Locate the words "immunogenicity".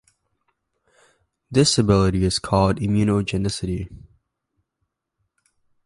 2.79-3.87